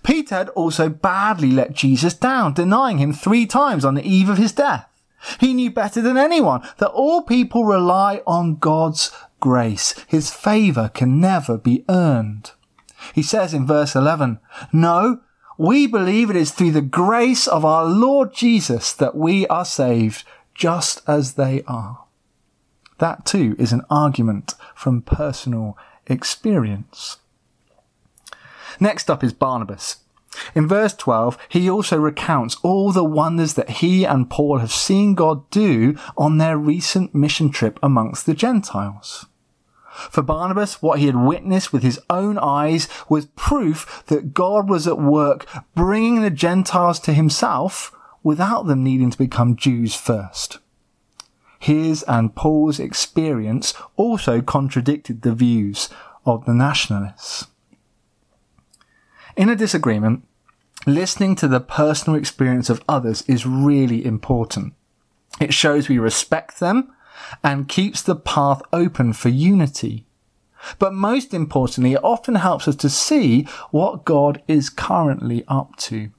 Peter 0.03 0.35
had 0.35 0.49
also 0.49 0.89
badly 0.89 1.51
let 1.51 1.73
Jesus 1.73 2.13
down, 2.13 2.53
denying 2.53 2.97
him 2.97 3.13
three 3.13 3.45
times 3.45 3.85
on 3.85 3.95
the 3.95 4.07
eve 4.07 4.29
of 4.29 4.37
his 4.37 4.51
death. 4.51 4.87
He 5.39 5.53
knew 5.53 5.71
better 5.71 6.01
than 6.01 6.17
anyone 6.17 6.61
that 6.77 6.89
all 6.89 7.21
people 7.21 7.65
rely 7.65 8.21
on 8.25 8.55
God's 8.55 9.11
grace. 9.39 9.93
His 10.07 10.31
favour 10.31 10.89
can 10.93 11.19
never 11.19 11.57
be 11.57 11.83
earned. 11.89 12.51
He 13.13 13.23
says 13.23 13.53
in 13.53 13.65
verse 13.65 13.95
11, 13.95 14.39
No, 14.71 15.21
we 15.59 15.85
believe 15.85 16.29
it 16.29 16.37
is 16.37 16.51
through 16.51 16.71
the 16.71 16.81
grace 16.81 17.45
of 17.45 17.65
our 17.65 17.83
Lord 17.83 18.33
Jesus 18.33 18.93
that 18.93 19.13
we 19.13 19.45
are 19.47 19.65
saved, 19.65 20.23
just 20.55 21.01
as 21.05 21.33
they 21.33 21.63
are. 21.67 22.05
That 22.99 23.25
too 23.25 23.57
is 23.59 23.73
an 23.73 23.81
argument 23.89 24.53
from 24.73 25.01
personal 25.01 25.77
experience. 26.07 27.17
Next 28.79 29.11
up 29.11 29.21
is 29.21 29.33
Barnabas. 29.33 29.97
In 30.55 30.65
verse 30.65 30.93
12, 30.93 31.37
he 31.49 31.69
also 31.69 31.97
recounts 31.97 32.55
all 32.63 32.93
the 32.93 33.03
wonders 33.03 33.55
that 33.55 33.69
he 33.69 34.05
and 34.05 34.29
Paul 34.29 34.59
have 34.59 34.71
seen 34.71 35.13
God 35.13 35.49
do 35.49 35.97
on 36.17 36.37
their 36.37 36.57
recent 36.57 37.13
mission 37.13 37.49
trip 37.49 37.77
amongst 37.83 38.25
the 38.25 38.33
Gentiles. 38.33 39.25
For 40.09 40.21
Barnabas, 40.21 40.81
what 40.81 40.99
he 40.99 41.07
had 41.07 41.15
witnessed 41.15 41.73
with 41.73 41.83
his 41.83 41.99
own 42.09 42.37
eyes 42.37 42.87
was 43.09 43.25
proof 43.35 44.03
that 44.07 44.33
God 44.33 44.69
was 44.69 44.87
at 44.87 44.97
work 44.97 45.45
bringing 45.75 46.21
the 46.21 46.29
Gentiles 46.29 46.99
to 47.01 47.13
himself 47.13 47.91
without 48.23 48.67
them 48.67 48.83
needing 48.83 49.11
to 49.11 49.17
become 49.17 49.55
Jews 49.55 49.95
first. 49.95 50.59
His 51.59 52.03
and 52.03 52.33
Paul's 52.33 52.79
experience 52.79 53.73
also 53.97 54.41
contradicted 54.41 55.21
the 55.21 55.35
views 55.35 55.89
of 56.25 56.45
the 56.45 56.53
nationalists. 56.53 57.47
In 59.35 59.49
a 59.49 59.55
disagreement, 59.55 60.25
listening 60.85 61.35
to 61.35 61.47
the 61.47 61.59
personal 61.59 62.17
experience 62.17 62.69
of 62.69 62.83
others 62.87 63.23
is 63.23 63.45
really 63.45 64.05
important. 64.05 64.73
It 65.41 65.53
shows 65.53 65.89
we 65.89 65.99
respect 65.99 66.59
them 66.59 66.93
and 67.43 67.69
keeps 67.69 68.01
the 68.01 68.15
path 68.15 68.61
open 68.73 69.13
for 69.13 69.29
unity. 69.29 70.05
But 70.77 70.93
most 70.93 71.33
importantly, 71.33 71.93
it 71.93 72.03
often 72.03 72.35
helps 72.35 72.67
us 72.67 72.75
to 72.77 72.89
see 72.89 73.43
what 73.71 74.05
God 74.05 74.41
is 74.47 74.69
currently 74.69 75.43
up 75.47 75.75
to. 75.77 76.11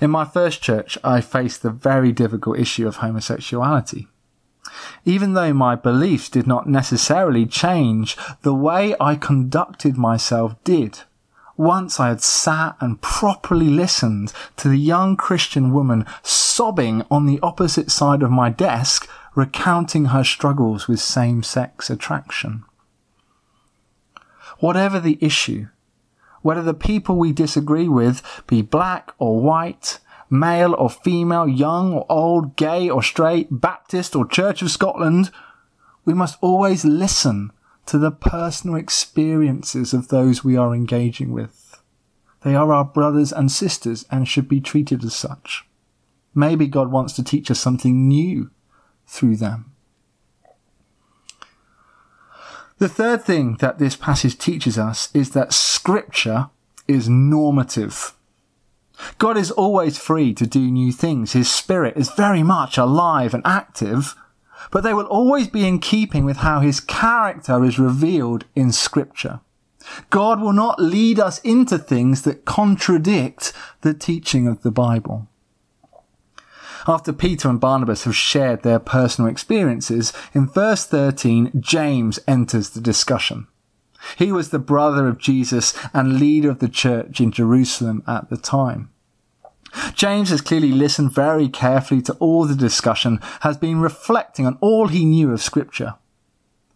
In 0.00 0.10
my 0.10 0.24
first 0.24 0.62
church, 0.62 0.98
I 1.02 1.20
faced 1.20 1.62
the 1.62 1.70
very 1.70 2.12
difficult 2.12 2.58
issue 2.58 2.86
of 2.86 2.96
homosexuality. 2.96 4.08
Even 5.04 5.32
though 5.34 5.54
my 5.54 5.74
beliefs 5.74 6.28
did 6.28 6.46
not 6.46 6.68
necessarily 6.68 7.46
change, 7.46 8.16
the 8.42 8.54
way 8.54 8.94
I 9.00 9.14
conducted 9.16 9.96
myself 9.96 10.62
did. 10.64 11.00
Once 11.58 11.98
I 11.98 12.06
had 12.06 12.22
sat 12.22 12.76
and 12.78 13.02
properly 13.02 13.68
listened 13.68 14.32
to 14.58 14.68
the 14.68 14.78
young 14.78 15.16
Christian 15.16 15.72
woman 15.72 16.06
sobbing 16.22 17.04
on 17.10 17.26
the 17.26 17.40
opposite 17.42 17.90
side 17.90 18.22
of 18.22 18.30
my 18.30 18.48
desk 18.48 19.10
recounting 19.34 20.06
her 20.06 20.22
struggles 20.22 20.86
with 20.86 21.00
same 21.00 21.42
sex 21.42 21.90
attraction. 21.90 22.62
Whatever 24.60 25.00
the 25.00 25.18
issue, 25.20 25.66
whether 26.42 26.62
the 26.62 26.74
people 26.74 27.16
we 27.16 27.32
disagree 27.32 27.88
with 27.88 28.22
be 28.46 28.62
black 28.62 29.10
or 29.18 29.40
white, 29.40 29.98
male 30.30 30.74
or 30.74 30.88
female, 30.88 31.48
young 31.48 31.92
or 31.92 32.06
old, 32.08 32.54
gay 32.54 32.88
or 32.88 33.02
straight, 33.02 33.48
Baptist 33.50 34.14
or 34.14 34.24
Church 34.24 34.62
of 34.62 34.70
Scotland, 34.70 35.32
we 36.04 36.14
must 36.14 36.38
always 36.40 36.84
listen 36.84 37.50
to 37.88 37.96
the 37.98 38.10
personal 38.10 38.76
experiences 38.76 39.94
of 39.94 40.08
those 40.08 40.44
we 40.44 40.58
are 40.58 40.74
engaging 40.74 41.32
with. 41.32 41.82
They 42.42 42.54
are 42.54 42.70
our 42.70 42.84
brothers 42.84 43.32
and 43.32 43.50
sisters 43.50 44.04
and 44.10 44.28
should 44.28 44.46
be 44.46 44.60
treated 44.60 45.02
as 45.04 45.16
such. 45.16 45.64
Maybe 46.34 46.66
God 46.66 46.90
wants 46.90 47.14
to 47.14 47.24
teach 47.24 47.50
us 47.50 47.58
something 47.58 48.06
new 48.06 48.50
through 49.06 49.36
them. 49.36 49.72
The 52.76 52.90
third 52.90 53.24
thing 53.24 53.56
that 53.60 53.78
this 53.78 53.96
passage 53.96 54.36
teaches 54.36 54.78
us 54.78 55.08
is 55.14 55.30
that 55.30 55.54
scripture 55.54 56.50
is 56.86 57.08
normative. 57.08 58.12
God 59.16 59.38
is 59.38 59.50
always 59.50 59.96
free 59.96 60.34
to 60.34 60.46
do 60.46 60.70
new 60.70 60.92
things. 60.92 61.32
His 61.32 61.50
spirit 61.50 61.96
is 61.96 62.10
very 62.10 62.42
much 62.42 62.76
alive 62.76 63.32
and 63.32 63.42
active, 63.46 64.14
but 64.70 64.82
they 64.82 64.94
will 64.94 65.06
always 65.06 65.48
be 65.48 65.66
in 65.66 65.78
keeping 65.78 66.24
with 66.24 66.38
how 66.38 66.60
his 66.60 66.80
character 66.80 67.64
is 67.64 67.78
revealed 67.78 68.44
in 68.54 68.72
scripture. 68.72 69.40
God 70.10 70.40
will 70.40 70.52
not 70.52 70.80
lead 70.80 71.18
us 71.18 71.38
into 71.40 71.78
things 71.78 72.22
that 72.22 72.44
contradict 72.44 73.52
the 73.80 73.94
teaching 73.94 74.46
of 74.46 74.62
the 74.62 74.70
Bible. 74.70 75.28
After 76.86 77.12
Peter 77.12 77.48
and 77.48 77.60
Barnabas 77.60 78.04
have 78.04 78.16
shared 78.16 78.62
their 78.62 78.78
personal 78.78 79.30
experiences, 79.30 80.12
in 80.32 80.48
verse 80.48 80.86
13, 80.86 81.52
James 81.60 82.18
enters 82.26 82.70
the 82.70 82.80
discussion. 82.80 83.46
He 84.16 84.32
was 84.32 84.50
the 84.50 84.58
brother 84.58 85.06
of 85.06 85.18
Jesus 85.18 85.74
and 85.92 86.18
leader 86.18 86.50
of 86.50 86.60
the 86.60 86.68
church 86.68 87.20
in 87.20 87.32
Jerusalem 87.32 88.02
at 88.06 88.30
the 88.30 88.36
time. 88.36 88.90
James 89.94 90.30
has 90.30 90.40
clearly 90.40 90.72
listened 90.72 91.12
very 91.12 91.48
carefully 91.48 92.02
to 92.02 92.14
all 92.14 92.44
the 92.44 92.54
discussion, 92.54 93.20
has 93.40 93.56
been 93.56 93.80
reflecting 93.80 94.46
on 94.46 94.58
all 94.60 94.88
he 94.88 95.04
knew 95.04 95.32
of 95.32 95.42
scripture. 95.42 95.94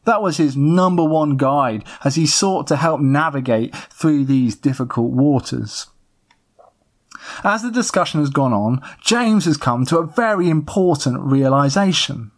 That 0.04 0.22
was 0.22 0.36
his 0.36 0.56
number 0.56 1.04
one 1.04 1.36
guide 1.36 1.84
as 2.04 2.16
he 2.16 2.26
sought 2.26 2.66
to 2.68 2.76
help 2.76 3.00
navigate 3.00 3.74
through 3.74 4.24
these 4.24 4.56
difficult 4.56 5.12
waters. 5.12 5.86
As 7.44 7.62
the 7.62 7.70
discussion 7.70 8.20
has 8.20 8.30
gone 8.30 8.52
on, 8.52 8.82
James 9.00 9.44
has 9.44 9.56
come 9.56 9.86
to 9.86 9.98
a 9.98 10.06
very 10.06 10.50
important 10.50 11.20
realization. 11.20 12.32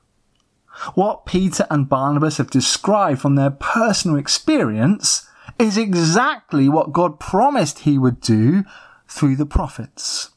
What 0.95 1.25
Peter 1.25 1.67
and 1.71 1.89
Barnabas 1.89 2.37
have 2.37 2.51
described 2.51 3.21
from 3.21 3.37
their 3.37 3.51
personal 3.51 4.19
experience 4.19 5.27
is 5.59 5.79
exactly 5.79 6.69
what 6.69 6.93
God 6.93 7.21
promised 7.21 7.81
he 7.81 7.97
would 7.97 8.21
do 8.21 8.65
through 9.09 9.37
the 9.37 9.47
prophets. 9.47 10.31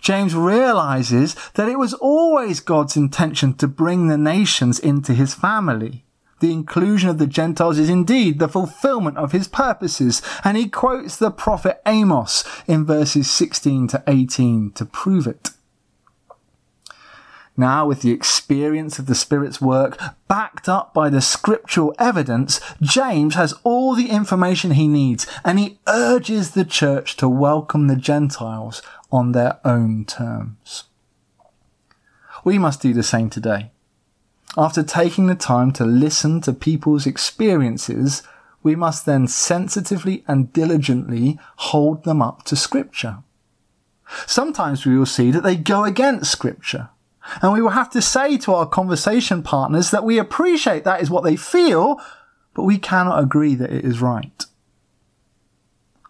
James 0.00 0.34
realizes 0.34 1.34
that 1.54 1.68
it 1.68 1.78
was 1.78 1.94
always 1.94 2.60
God's 2.60 2.96
intention 2.96 3.54
to 3.54 3.68
bring 3.68 4.08
the 4.08 4.18
nations 4.18 4.78
into 4.78 5.14
his 5.14 5.34
family. 5.34 6.04
The 6.40 6.52
inclusion 6.52 7.10
of 7.10 7.18
the 7.18 7.26
Gentiles 7.26 7.78
is 7.78 7.88
indeed 7.88 8.38
the 8.38 8.48
fulfillment 8.48 9.16
of 9.16 9.32
his 9.32 9.48
purposes, 9.48 10.22
and 10.44 10.56
he 10.56 10.68
quotes 10.68 11.16
the 11.16 11.30
prophet 11.30 11.80
Amos 11.84 12.44
in 12.66 12.84
verses 12.84 13.28
16 13.28 13.88
to 13.88 14.02
18 14.06 14.70
to 14.72 14.84
prove 14.84 15.26
it. 15.26 15.50
Now, 17.58 17.88
with 17.88 18.02
the 18.02 18.12
experience 18.12 19.00
of 19.00 19.06
the 19.06 19.16
Spirit's 19.16 19.60
work 19.60 19.98
backed 20.28 20.68
up 20.68 20.94
by 20.94 21.10
the 21.10 21.20
scriptural 21.20 21.92
evidence, 21.98 22.60
James 22.80 23.34
has 23.34 23.52
all 23.64 23.96
the 23.96 24.10
information 24.10 24.70
he 24.70 24.86
needs 24.86 25.26
and 25.44 25.58
he 25.58 25.80
urges 25.88 26.52
the 26.52 26.64
church 26.64 27.16
to 27.16 27.28
welcome 27.28 27.88
the 27.88 27.96
Gentiles 27.96 28.80
on 29.10 29.32
their 29.32 29.58
own 29.64 30.04
terms. 30.04 30.84
We 32.44 32.58
must 32.58 32.80
do 32.80 32.94
the 32.94 33.02
same 33.02 33.28
today. 33.28 33.72
After 34.56 34.84
taking 34.84 35.26
the 35.26 35.34
time 35.34 35.72
to 35.72 35.84
listen 35.84 36.40
to 36.42 36.52
people's 36.52 37.08
experiences, 37.08 38.22
we 38.62 38.76
must 38.76 39.04
then 39.04 39.26
sensitively 39.26 40.22
and 40.28 40.52
diligently 40.52 41.40
hold 41.56 42.04
them 42.04 42.22
up 42.22 42.44
to 42.44 42.54
scripture. 42.54 43.18
Sometimes 44.26 44.86
we 44.86 44.96
will 44.96 45.06
see 45.06 45.32
that 45.32 45.42
they 45.42 45.56
go 45.56 45.82
against 45.82 46.30
scripture. 46.30 46.90
And 47.42 47.52
we 47.52 47.60
will 47.60 47.70
have 47.70 47.90
to 47.90 48.02
say 48.02 48.38
to 48.38 48.54
our 48.54 48.66
conversation 48.66 49.42
partners 49.42 49.90
that 49.90 50.04
we 50.04 50.18
appreciate 50.18 50.84
that 50.84 51.02
is 51.02 51.10
what 51.10 51.24
they 51.24 51.36
feel, 51.36 52.00
but 52.54 52.64
we 52.64 52.78
cannot 52.78 53.22
agree 53.22 53.54
that 53.54 53.72
it 53.72 53.84
is 53.84 54.00
right. 54.00 54.44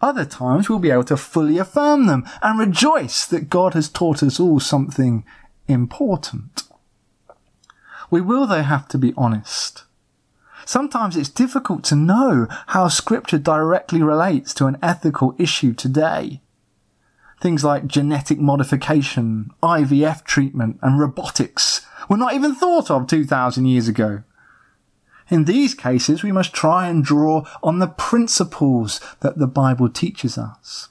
Other 0.01 0.25
times 0.25 0.69
we'll 0.69 0.79
be 0.79 0.91
able 0.91 1.05
to 1.05 1.17
fully 1.17 1.59
affirm 1.59 2.07
them 2.07 2.25
and 2.41 2.59
rejoice 2.59 3.27
that 3.27 3.51
God 3.51 3.75
has 3.75 3.89
taught 3.89 4.23
us 4.23 4.39
all 4.39 4.61
something 4.61 5.25
important. 5.67 6.63
We 8.11 8.21
will 8.21 8.47
though 8.47 8.63
have 8.63 8.89
to 8.89 8.99
be 8.99 9.13
honest. 9.17 9.85
Sometimes 10.65 11.17
it's 11.17 11.29
difficult 11.29 11.83
to 11.85 11.97
know 11.97 12.47
how 12.69 12.89
scripture 12.89 13.39
directly 13.39 14.03
relates 14.03 14.55
to 14.55 14.67
an 14.67 14.79
ethical 14.83 15.35
issue 15.39 15.73
today. 15.73 16.41
Things 17.41 17.63
like 17.63 17.87
genetic 17.87 18.39
modification, 18.39 19.51
IVF 19.63 20.25
treatment, 20.25 20.79
and 20.83 20.99
robotics 20.99 21.87
were 22.09 22.17
not 22.17 22.35
even 22.35 22.55
thought 22.55 22.91
of 22.91 23.07
2,000 23.07 23.67
years 23.67 23.87
ago. 23.87 24.23
In 25.31 25.45
these 25.45 25.75
cases, 25.75 26.23
we 26.23 26.33
must 26.33 26.55
try 26.55 26.89
and 26.89 27.05
draw 27.05 27.45
on 27.63 27.79
the 27.79 27.87
principles 27.87 29.01
that 29.21 29.39
the 29.39 29.47
Bible 29.47 29.89
teaches 29.89 30.39
us. 30.39 30.89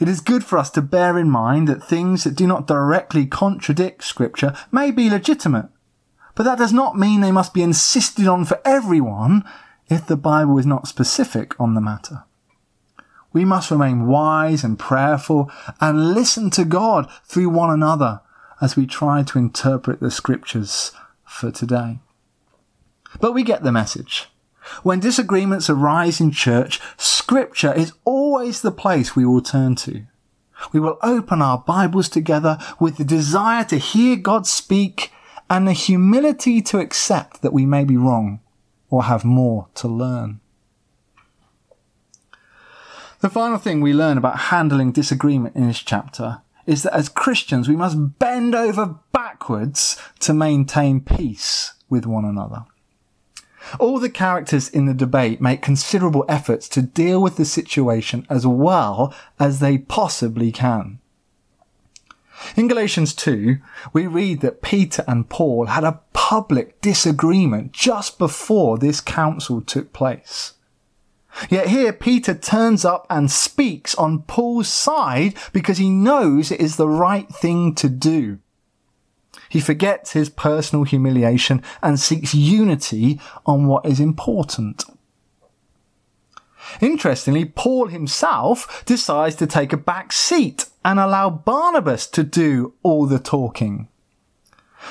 It 0.00 0.08
is 0.08 0.20
good 0.20 0.44
for 0.44 0.58
us 0.58 0.70
to 0.70 0.82
bear 0.82 1.18
in 1.18 1.30
mind 1.30 1.68
that 1.68 1.82
things 1.82 2.24
that 2.24 2.36
do 2.36 2.46
not 2.46 2.66
directly 2.66 3.26
contradict 3.26 4.04
Scripture 4.04 4.54
may 4.70 4.90
be 4.90 5.10
legitimate, 5.10 5.68
but 6.34 6.44
that 6.44 6.58
does 6.58 6.72
not 6.72 6.96
mean 6.96 7.20
they 7.20 7.32
must 7.32 7.54
be 7.54 7.62
insisted 7.62 8.28
on 8.28 8.44
for 8.44 8.60
everyone 8.64 9.44
if 9.88 10.06
the 10.06 10.16
Bible 10.16 10.58
is 10.58 10.66
not 10.66 10.86
specific 10.86 11.58
on 11.58 11.74
the 11.74 11.80
matter. 11.80 12.24
We 13.32 13.44
must 13.44 13.70
remain 13.70 14.06
wise 14.06 14.64
and 14.64 14.78
prayerful 14.78 15.50
and 15.80 16.14
listen 16.14 16.50
to 16.50 16.64
God 16.64 17.10
through 17.24 17.50
one 17.50 17.70
another 17.70 18.20
as 18.60 18.76
we 18.76 18.86
try 18.86 19.22
to 19.22 19.38
interpret 19.38 20.00
the 20.00 20.10
scriptures 20.10 20.92
for 21.24 21.50
today. 21.50 21.98
But 23.20 23.34
we 23.34 23.42
get 23.42 23.62
the 23.62 23.72
message. 23.72 24.28
When 24.82 25.00
disagreements 25.00 25.70
arise 25.70 26.20
in 26.20 26.30
church, 26.30 26.80
scripture 26.96 27.72
is 27.72 27.92
always 28.04 28.60
the 28.60 28.72
place 28.72 29.14
we 29.16 29.24
will 29.24 29.40
turn 29.40 29.76
to. 29.76 30.04
We 30.72 30.80
will 30.80 30.98
open 31.02 31.40
our 31.40 31.58
Bibles 31.58 32.08
together 32.08 32.58
with 32.80 32.96
the 32.96 33.04
desire 33.04 33.64
to 33.64 33.78
hear 33.78 34.16
God 34.16 34.46
speak 34.46 35.12
and 35.48 35.66
the 35.66 35.72
humility 35.72 36.60
to 36.62 36.80
accept 36.80 37.42
that 37.42 37.52
we 37.52 37.64
may 37.64 37.84
be 37.84 37.96
wrong 37.96 38.40
or 38.90 39.04
have 39.04 39.24
more 39.24 39.68
to 39.76 39.88
learn. 39.88 40.40
The 43.20 43.28
final 43.28 43.58
thing 43.58 43.80
we 43.80 43.92
learn 43.92 44.16
about 44.16 44.38
handling 44.38 44.92
disagreement 44.92 45.56
in 45.56 45.66
this 45.66 45.80
chapter 45.80 46.42
is 46.66 46.84
that 46.84 46.94
as 46.94 47.08
Christians 47.08 47.68
we 47.68 47.74
must 47.74 48.18
bend 48.20 48.54
over 48.54 48.94
backwards 49.12 50.00
to 50.20 50.32
maintain 50.32 51.00
peace 51.00 51.72
with 51.88 52.06
one 52.06 52.24
another. 52.24 52.64
All 53.80 53.98
the 53.98 54.08
characters 54.08 54.68
in 54.68 54.86
the 54.86 54.94
debate 54.94 55.40
make 55.40 55.62
considerable 55.62 56.24
efforts 56.28 56.68
to 56.68 56.80
deal 56.80 57.20
with 57.20 57.36
the 57.36 57.44
situation 57.44 58.24
as 58.30 58.46
well 58.46 59.12
as 59.40 59.58
they 59.58 59.78
possibly 59.78 60.52
can. 60.52 61.00
In 62.54 62.68
Galatians 62.68 63.14
2, 63.14 63.58
we 63.92 64.06
read 64.06 64.42
that 64.42 64.62
Peter 64.62 65.04
and 65.08 65.28
Paul 65.28 65.66
had 65.66 65.82
a 65.82 66.00
public 66.12 66.80
disagreement 66.80 67.72
just 67.72 68.16
before 68.16 68.78
this 68.78 69.00
council 69.00 69.60
took 69.60 69.92
place. 69.92 70.54
Yet 71.48 71.68
here 71.68 71.92
Peter 71.92 72.34
turns 72.34 72.84
up 72.84 73.06
and 73.08 73.30
speaks 73.30 73.94
on 73.94 74.22
Paul's 74.22 74.68
side 74.68 75.34
because 75.52 75.78
he 75.78 75.90
knows 75.90 76.50
it 76.50 76.60
is 76.60 76.76
the 76.76 76.88
right 76.88 77.28
thing 77.28 77.74
to 77.76 77.88
do. 77.88 78.38
He 79.48 79.60
forgets 79.60 80.12
his 80.12 80.28
personal 80.28 80.84
humiliation 80.84 81.62
and 81.82 81.98
seeks 81.98 82.34
unity 82.34 83.20
on 83.46 83.66
what 83.66 83.86
is 83.86 84.00
important. 84.00 84.84
Interestingly, 86.80 87.46
Paul 87.46 87.86
himself 87.86 88.84
decides 88.84 89.36
to 89.36 89.46
take 89.46 89.72
a 89.72 89.78
back 89.78 90.12
seat 90.12 90.66
and 90.84 90.98
allow 90.98 91.30
Barnabas 91.30 92.06
to 92.08 92.22
do 92.22 92.74
all 92.82 93.06
the 93.06 93.18
talking. 93.18 93.88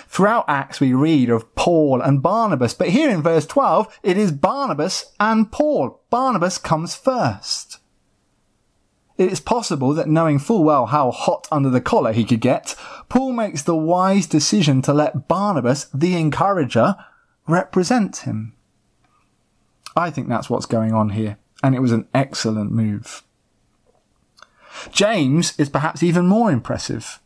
Throughout 0.07 0.45
Acts, 0.47 0.79
we 0.79 0.93
read 0.93 1.29
of 1.29 1.53
Paul 1.55 2.01
and 2.01 2.21
Barnabas, 2.21 2.73
but 2.73 2.89
here 2.89 3.09
in 3.09 3.21
verse 3.21 3.45
12, 3.45 3.99
it 4.03 4.17
is 4.17 4.31
Barnabas 4.31 5.13
and 5.19 5.51
Paul. 5.51 6.01
Barnabas 6.09 6.57
comes 6.57 6.95
first. 6.95 7.79
It 9.17 9.31
is 9.31 9.39
possible 9.39 9.93
that 9.93 10.07
knowing 10.07 10.37
full 10.37 10.63
well 10.63 10.87
how 10.87 11.11
hot 11.11 11.47
under 11.51 11.69
the 11.69 11.81
collar 11.81 12.13
he 12.13 12.23
could 12.23 12.41
get, 12.41 12.75
Paul 13.09 13.33
makes 13.33 13.63
the 13.63 13.75
wise 13.75 14.27
decision 14.27 14.81
to 14.83 14.93
let 14.93 15.27
Barnabas, 15.27 15.87
the 15.93 16.15
encourager, 16.15 16.95
represent 17.47 18.17
him. 18.17 18.53
I 19.95 20.11
think 20.11 20.27
that's 20.27 20.49
what's 20.49 20.67
going 20.67 20.93
on 20.93 21.09
here, 21.09 21.37
and 21.63 21.73
it 21.73 21.81
was 21.81 21.91
an 21.91 22.07
excellent 22.13 22.71
move. 22.71 23.23
James 24.91 25.57
is 25.57 25.69
perhaps 25.69 26.03
even 26.03 26.27
more 26.27 26.51
impressive. 26.51 27.19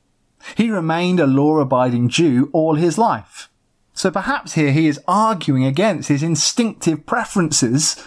He 0.56 0.70
remained 0.70 1.20
a 1.20 1.28
law 1.28 1.58
abiding 1.60 2.10
Jew 2.10 2.50
all 2.54 2.76
his 2.76 2.98
life. 2.98 3.50
So 3.94 4.10
perhaps 4.10 4.54
here 4.54 4.72
he 4.72 4.88
is 4.88 5.00
arguing 5.08 5.66
against 5.66 6.10
his 6.10 6.24
instinctive 6.24 7.06
preferences, 7.06 8.04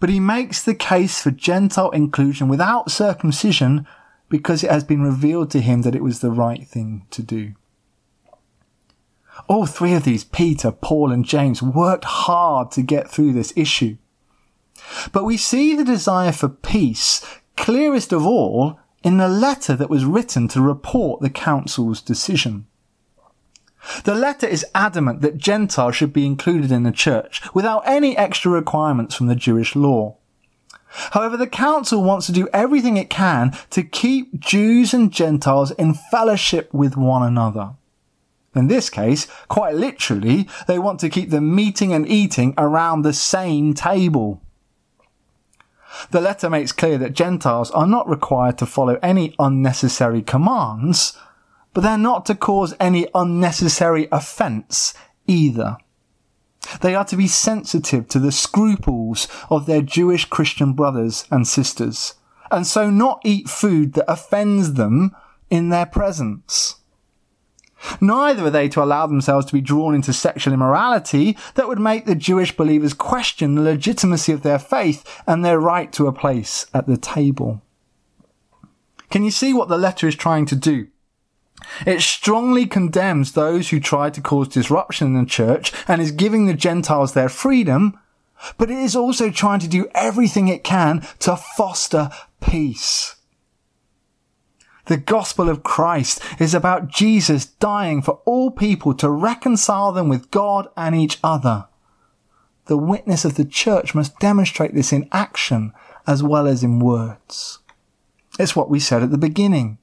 but 0.00 0.10
he 0.10 0.20
makes 0.20 0.62
the 0.62 0.74
case 0.74 1.22
for 1.22 1.30
Gentile 1.30 1.90
inclusion 1.90 2.48
without 2.48 2.90
circumcision 2.90 3.86
because 4.28 4.64
it 4.64 4.70
has 4.70 4.84
been 4.84 5.02
revealed 5.02 5.50
to 5.52 5.60
him 5.60 5.82
that 5.82 5.94
it 5.94 6.02
was 6.02 6.20
the 6.20 6.30
right 6.30 6.66
thing 6.66 7.06
to 7.10 7.22
do. 7.22 7.54
All 9.48 9.66
three 9.66 9.94
of 9.94 10.04
these, 10.04 10.24
Peter, 10.24 10.72
Paul, 10.72 11.12
and 11.12 11.24
James, 11.24 11.62
worked 11.62 12.04
hard 12.04 12.70
to 12.72 12.82
get 12.82 13.08
through 13.08 13.32
this 13.32 13.52
issue. 13.54 13.96
But 15.12 15.24
we 15.24 15.36
see 15.36 15.74
the 15.74 15.84
desire 15.84 16.32
for 16.32 16.48
peace 16.48 17.24
clearest 17.56 18.12
of 18.12 18.26
all 18.26 18.78
in 19.02 19.18
the 19.18 19.28
letter 19.28 19.74
that 19.76 19.90
was 19.90 20.04
written 20.04 20.48
to 20.48 20.60
report 20.60 21.20
the 21.20 21.30
council's 21.30 22.00
decision. 22.00 22.66
The 24.04 24.14
letter 24.14 24.46
is 24.46 24.66
adamant 24.74 25.20
that 25.20 25.38
Gentiles 25.38 25.94
should 25.94 26.12
be 26.12 26.26
included 26.26 26.72
in 26.72 26.82
the 26.82 26.92
church 26.92 27.40
without 27.54 27.82
any 27.86 28.16
extra 28.16 28.50
requirements 28.50 29.14
from 29.14 29.28
the 29.28 29.36
Jewish 29.36 29.76
law. 29.76 30.16
However, 31.12 31.36
the 31.36 31.46
council 31.46 32.02
wants 32.02 32.26
to 32.26 32.32
do 32.32 32.48
everything 32.52 32.96
it 32.96 33.10
can 33.10 33.56
to 33.70 33.82
keep 33.82 34.40
Jews 34.40 34.94
and 34.94 35.12
Gentiles 35.12 35.70
in 35.72 35.94
fellowship 35.94 36.72
with 36.72 36.96
one 36.96 37.22
another. 37.22 37.74
In 38.54 38.68
this 38.68 38.88
case, 38.88 39.26
quite 39.48 39.74
literally, 39.74 40.48
they 40.66 40.78
want 40.78 40.98
to 41.00 41.10
keep 41.10 41.30
them 41.30 41.54
meeting 41.54 41.92
and 41.92 42.08
eating 42.08 42.54
around 42.56 43.02
the 43.02 43.12
same 43.12 43.74
table. 43.74 44.40
The 46.10 46.20
letter 46.20 46.50
makes 46.50 46.72
clear 46.72 46.98
that 46.98 47.14
Gentiles 47.14 47.70
are 47.70 47.86
not 47.86 48.08
required 48.08 48.58
to 48.58 48.66
follow 48.66 48.98
any 49.02 49.34
unnecessary 49.38 50.22
commands, 50.22 51.16
but 51.72 51.82
they're 51.82 51.98
not 51.98 52.26
to 52.26 52.34
cause 52.34 52.74
any 52.80 53.06
unnecessary 53.14 54.08
offence 54.10 54.94
either. 55.26 55.76
They 56.80 56.94
are 56.94 57.04
to 57.06 57.16
be 57.16 57.28
sensitive 57.28 58.08
to 58.08 58.18
the 58.18 58.32
scruples 58.32 59.28
of 59.50 59.66
their 59.66 59.82
Jewish 59.82 60.24
Christian 60.24 60.72
brothers 60.72 61.26
and 61.30 61.46
sisters, 61.46 62.14
and 62.50 62.66
so 62.66 62.90
not 62.90 63.20
eat 63.24 63.48
food 63.48 63.94
that 63.94 64.10
offends 64.10 64.74
them 64.74 65.14
in 65.50 65.68
their 65.68 65.86
presence. 65.86 66.76
Neither 68.00 68.46
are 68.46 68.50
they 68.50 68.68
to 68.70 68.82
allow 68.82 69.06
themselves 69.06 69.46
to 69.46 69.52
be 69.52 69.60
drawn 69.60 69.94
into 69.94 70.12
sexual 70.12 70.54
immorality 70.54 71.36
that 71.54 71.68
would 71.68 71.78
make 71.78 72.06
the 72.06 72.14
Jewish 72.14 72.56
believers 72.56 72.94
question 72.94 73.54
the 73.54 73.62
legitimacy 73.62 74.32
of 74.32 74.42
their 74.42 74.58
faith 74.58 75.22
and 75.26 75.44
their 75.44 75.60
right 75.60 75.92
to 75.92 76.06
a 76.06 76.12
place 76.12 76.66
at 76.74 76.86
the 76.86 76.96
table. 76.96 77.62
Can 79.10 79.24
you 79.24 79.30
see 79.30 79.52
what 79.52 79.68
the 79.68 79.78
letter 79.78 80.08
is 80.08 80.16
trying 80.16 80.46
to 80.46 80.56
do? 80.56 80.88
It 81.86 82.00
strongly 82.02 82.66
condemns 82.66 83.32
those 83.32 83.70
who 83.70 83.80
try 83.80 84.10
to 84.10 84.20
cause 84.20 84.48
disruption 84.48 85.08
in 85.08 85.24
the 85.24 85.28
church 85.28 85.72
and 85.88 86.00
is 86.00 86.12
giving 86.12 86.46
the 86.46 86.54
Gentiles 86.54 87.12
their 87.14 87.28
freedom, 87.28 87.98
but 88.58 88.70
it 88.70 88.78
is 88.78 88.94
also 88.94 89.30
trying 89.30 89.60
to 89.60 89.68
do 89.68 89.88
everything 89.94 90.48
it 90.48 90.64
can 90.64 91.06
to 91.20 91.36
foster 91.36 92.10
peace. 92.40 93.15
The 94.86 94.96
gospel 94.96 95.48
of 95.48 95.64
Christ 95.64 96.20
is 96.38 96.54
about 96.54 96.88
Jesus 96.88 97.46
dying 97.46 98.02
for 98.02 98.20
all 98.24 98.50
people 98.50 98.94
to 98.94 99.10
reconcile 99.10 99.92
them 99.92 100.08
with 100.08 100.30
God 100.30 100.68
and 100.76 100.94
each 100.94 101.18
other. 101.24 101.66
The 102.66 102.76
witness 102.76 103.24
of 103.24 103.34
the 103.34 103.44
church 103.44 103.94
must 103.94 104.18
demonstrate 104.18 104.74
this 104.74 104.92
in 104.92 105.08
action 105.12 105.72
as 106.06 106.22
well 106.22 106.46
as 106.46 106.62
in 106.62 106.78
words. 106.78 107.58
It's 108.38 108.54
what 108.54 108.70
we 108.70 108.78
said 108.78 109.02
at 109.02 109.10
the 109.10 109.18
beginning. 109.18 109.78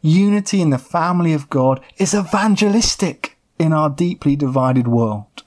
Unity 0.00 0.60
in 0.60 0.70
the 0.70 0.78
family 0.78 1.32
of 1.32 1.50
God 1.50 1.80
is 1.98 2.14
evangelistic 2.14 3.36
in 3.58 3.72
our 3.72 3.90
deeply 3.90 4.36
divided 4.36 4.86
world. 4.86 5.42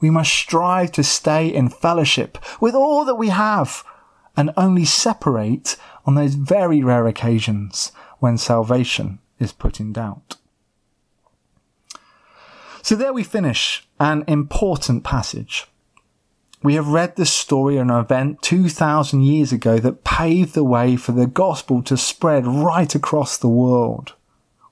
We 0.00 0.10
must 0.10 0.32
strive 0.32 0.92
to 0.92 1.04
stay 1.04 1.46
in 1.46 1.68
fellowship 1.68 2.38
with 2.60 2.74
all 2.74 3.04
that 3.04 3.14
we 3.14 3.28
have 3.28 3.84
and 4.36 4.52
only 4.56 4.84
separate 4.84 5.76
on 6.04 6.14
those 6.14 6.34
very 6.34 6.82
rare 6.82 7.06
occasions 7.06 7.92
when 8.18 8.38
salvation 8.38 9.18
is 9.38 9.52
put 9.52 9.80
in 9.80 9.92
doubt. 9.92 10.36
So 12.82 12.94
there 12.94 13.12
we 13.12 13.24
finish 13.24 13.86
an 13.98 14.24
important 14.28 15.02
passage. 15.02 15.66
We 16.62 16.74
have 16.74 16.88
read 16.88 17.16
the 17.16 17.26
story 17.26 17.76
of 17.76 17.88
an 17.88 17.90
event 17.90 18.42
2,000 18.42 19.22
years 19.22 19.52
ago 19.52 19.78
that 19.78 20.04
paved 20.04 20.54
the 20.54 20.64
way 20.64 20.96
for 20.96 21.12
the 21.12 21.26
gospel 21.26 21.82
to 21.82 21.96
spread 21.96 22.46
right 22.46 22.94
across 22.94 23.36
the 23.36 23.48
world. 23.48 24.14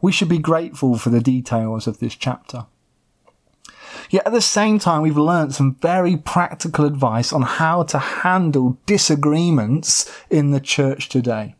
We 0.00 0.12
should 0.12 0.28
be 0.28 0.38
grateful 0.38 0.96
for 0.96 1.10
the 1.10 1.20
details 1.20 1.86
of 1.86 1.98
this 1.98 2.14
chapter. 2.14 2.66
Yet 4.14 4.28
at 4.28 4.32
the 4.32 4.40
same 4.40 4.78
time, 4.78 5.02
we've 5.02 5.18
learned 5.18 5.56
some 5.56 5.74
very 5.82 6.16
practical 6.16 6.84
advice 6.84 7.32
on 7.32 7.42
how 7.42 7.82
to 7.82 7.98
handle 7.98 8.78
disagreements 8.86 10.08
in 10.30 10.52
the 10.52 10.60
church 10.60 11.08
today. 11.08 11.56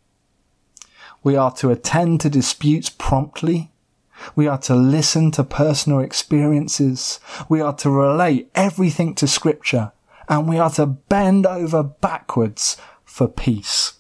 We 1.25 1.35
are 1.35 1.51
to 1.55 1.73
attend 1.73 2.21
to 2.21 2.31
disputes 2.31 2.91
promptly. 2.91 3.73
We 4.37 4.47
are 4.47 4.59
to 4.59 4.77
listen 4.77 5.33
to 5.33 5.43
personal 5.43 5.99
experiences. 5.99 7.19
We 7.49 7.61
are 7.61 7.75
to 7.75 7.91
relate 7.91 8.53
everything 8.55 9.17
to 9.17 9.27
scripture 9.27 9.91
and 10.29 10.49
we 10.49 10.57
are 10.57 10.71
to 10.75 10.87
bend 10.87 11.47
over 11.47 11.83
backwards 11.83 12.77
for 13.05 13.27
peace. 13.27 13.95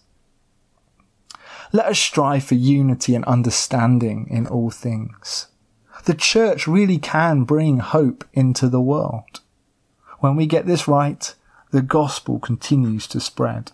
Let 1.72 1.86
us 1.86 1.98
strive 1.98 2.44
for 2.44 2.54
unity 2.54 3.16
and 3.16 3.24
understanding 3.24 4.28
in 4.30 4.46
all 4.46 4.70
things 4.70 5.48
the 6.04 6.14
church 6.14 6.66
really 6.66 6.98
can 6.98 7.44
bring 7.44 7.78
hope 7.78 8.24
into 8.32 8.68
the 8.68 8.80
world. 8.80 9.40
When 10.20 10.36
we 10.36 10.46
get 10.46 10.66
this 10.66 10.86
right, 10.86 11.34
the 11.70 11.82
gospel 11.82 12.38
continues 12.38 13.06
to 13.08 13.20
spread. 13.20 13.72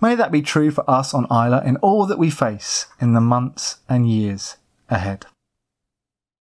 May 0.00 0.14
that 0.14 0.32
be 0.32 0.42
true 0.42 0.70
for 0.70 0.88
us 0.88 1.12
on 1.12 1.26
Islay 1.26 1.66
in 1.66 1.76
all 1.78 2.06
that 2.06 2.18
we 2.18 2.30
face 2.30 2.86
in 3.00 3.14
the 3.14 3.20
months 3.20 3.78
and 3.88 4.10
years 4.10 4.56
ahead. 4.88 5.26